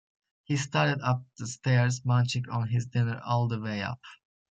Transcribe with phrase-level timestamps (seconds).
[0.41, 4.01] He started up the stairs, munching on his dinner all the way up